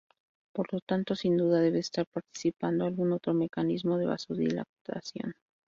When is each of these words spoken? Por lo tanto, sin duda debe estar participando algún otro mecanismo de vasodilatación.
Por 0.51 0.73
lo 0.73 0.79
tanto, 0.79 1.13
sin 1.15 1.37
duda 1.37 1.59
debe 1.59 1.77
estar 1.77 2.07
participando 2.07 2.85
algún 2.85 3.11
otro 3.11 3.35
mecanismo 3.35 3.99
de 3.99 4.07
vasodilatación. 4.07 5.35